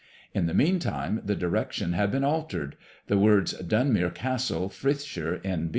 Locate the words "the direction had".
1.23-2.09